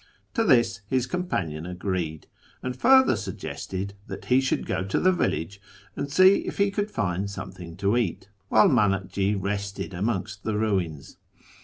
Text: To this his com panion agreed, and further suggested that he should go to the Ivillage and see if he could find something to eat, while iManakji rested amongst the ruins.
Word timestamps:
To 0.33 0.43
this 0.43 0.81
his 0.87 1.05
com 1.05 1.25
panion 1.27 1.69
agreed, 1.69 2.25
and 2.63 2.75
further 2.75 3.15
suggested 3.15 3.93
that 4.07 4.25
he 4.25 4.41
should 4.41 4.65
go 4.65 4.83
to 4.83 4.99
the 4.99 5.11
Ivillage 5.11 5.59
and 5.95 6.11
see 6.11 6.37
if 6.47 6.57
he 6.57 6.71
could 6.71 6.89
find 6.89 7.29
something 7.29 7.77
to 7.77 7.95
eat, 7.95 8.27
while 8.49 8.67
iManakji 8.67 9.35
rested 9.39 9.93
amongst 9.93 10.41
the 10.43 10.57
ruins. 10.57 11.17